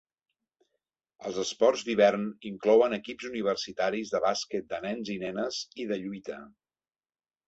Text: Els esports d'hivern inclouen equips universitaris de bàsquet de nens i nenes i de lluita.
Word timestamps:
Els 1.29 1.35
esports 1.41 1.83
d'hivern 1.89 2.23
inclouen 2.51 2.95
equips 2.97 3.27
universitaris 3.29 4.13
de 4.15 4.21
bàsquet 4.23 4.65
de 4.71 4.79
nens 4.87 5.13
i 5.17 5.19
nenes 5.25 5.61
i 5.85 5.87
de 5.93 5.99
lluita. 6.07 6.39